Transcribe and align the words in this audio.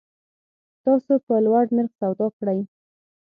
تاسو 0.83 1.13
په 1.25 1.35
لوړ 1.45 1.65
نرخ 1.75 1.91
سودا 1.99 2.27
کړی 2.37 2.59